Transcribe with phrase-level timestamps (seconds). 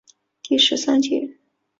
[0.41, 1.37] 第十三届